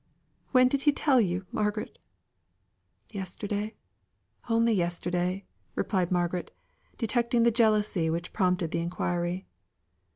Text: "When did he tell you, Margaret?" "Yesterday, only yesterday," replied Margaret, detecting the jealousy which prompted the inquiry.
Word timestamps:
"When 0.51 0.67
did 0.67 0.81
he 0.81 0.91
tell 0.91 1.21
you, 1.21 1.45
Margaret?" 1.51 1.99
"Yesterday, 3.11 3.75
only 4.49 4.73
yesterday," 4.73 5.45
replied 5.75 6.11
Margaret, 6.11 6.49
detecting 6.97 7.43
the 7.43 7.51
jealousy 7.51 8.09
which 8.09 8.33
prompted 8.33 8.71
the 8.71 8.79
inquiry. 8.81 9.45